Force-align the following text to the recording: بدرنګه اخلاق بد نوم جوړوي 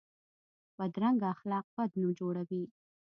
بدرنګه 0.77 1.27
اخلاق 1.35 1.65
بد 1.75 1.91
نوم 1.99 2.11
جوړوي 2.19 2.63